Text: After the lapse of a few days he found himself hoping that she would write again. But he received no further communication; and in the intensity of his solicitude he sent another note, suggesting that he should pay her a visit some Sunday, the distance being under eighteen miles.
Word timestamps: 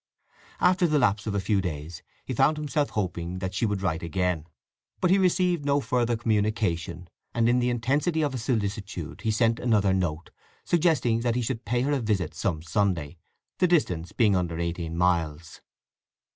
After 0.59 0.87
the 0.87 0.97
lapse 0.97 1.27
of 1.27 1.35
a 1.35 1.39
few 1.39 1.61
days 1.61 2.01
he 2.25 2.33
found 2.33 2.57
himself 2.57 2.89
hoping 2.89 3.37
that 3.37 3.53
she 3.53 3.67
would 3.67 3.83
write 3.83 4.01
again. 4.01 4.47
But 4.99 5.11
he 5.11 5.19
received 5.19 5.63
no 5.63 5.79
further 5.79 6.17
communication; 6.17 7.07
and 7.35 7.47
in 7.47 7.59
the 7.59 7.69
intensity 7.69 8.23
of 8.23 8.31
his 8.31 8.43
solicitude 8.45 9.21
he 9.21 9.29
sent 9.29 9.59
another 9.59 9.93
note, 9.93 10.31
suggesting 10.63 11.19
that 11.19 11.35
he 11.35 11.43
should 11.43 11.65
pay 11.65 11.81
her 11.81 11.91
a 11.91 11.99
visit 11.99 12.33
some 12.33 12.63
Sunday, 12.63 13.19
the 13.59 13.67
distance 13.67 14.11
being 14.11 14.35
under 14.35 14.57
eighteen 14.57 14.97
miles. 14.97 15.61